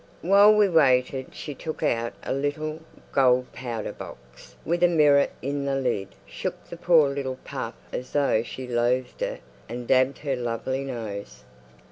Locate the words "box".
3.93-4.55